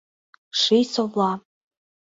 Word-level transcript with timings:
—Ший 0.61 0.85
совла. 0.93 1.31